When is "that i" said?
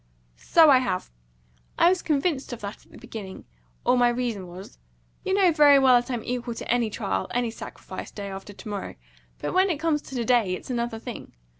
6.01-6.15